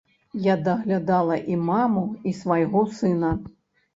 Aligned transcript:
Я 0.45 0.53
даглядала 0.67 1.35
і 1.55 1.59
маму, 1.67 2.03
і 2.31 2.33
свайго 2.39 2.83
сына. 3.01 3.31